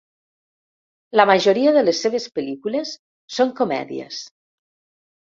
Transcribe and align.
La 1.19 1.25
majoria 1.31 1.73
de 1.75 1.83
les 1.83 1.99
seves 2.05 2.25
pel·lícules 2.37 2.93
són 3.35 3.53
comèdies. 3.61 4.23